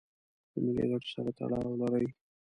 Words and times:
د 0.53 0.55
ملي 0.63 0.85
ګټو 0.91 1.09
سره 1.15 1.31
تړاو 1.37 1.79
لري. 1.81 2.07